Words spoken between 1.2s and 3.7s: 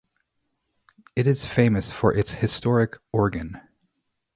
is famous for its historic organ.